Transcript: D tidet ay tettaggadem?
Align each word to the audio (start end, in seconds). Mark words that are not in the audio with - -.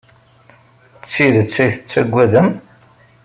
D 1.01 1.03
tidet 1.11 1.55
ay 1.63 1.71
tettaggadem? 1.75 2.49